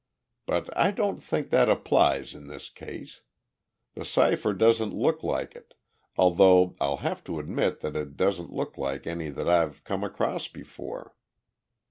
But 0.47 0.75
I 0.75 0.89
don't 0.89 1.21
think 1.21 1.51
that 1.51 1.69
applies 1.69 2.33
in 2.33 2.47
this 2.47 2.71
case. 2.71 3.21
The 3.93 4.03
cipher 4.03 4.51
doesn't 4.51 4.95
look 4.95 5.21
like 5.21 5.53
it 5.55 5.75
though 6.17 6.75
I'll 6.79 6.97
have 7.05 7.23
to 7.25 7.37
admit 7.37 7.81
that 7.81 7.95
it 7.95 8.17
doesn't 8.17 8.51
look 8.51 8.79
like 8.79 9.05
any 9.05 9.29
that 9.29 9.47
I've 9.47 9.83
come 9.83 10.03
across 10.03 10.47
before. 10.47 11.15